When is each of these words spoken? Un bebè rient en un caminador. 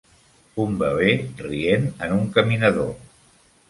Un 0.63 0.79
bebè 0.79 1.13
rient 1.43 1.87
en 2.09 2.19
un 2.19 2.29
caminador. 2.39 2.95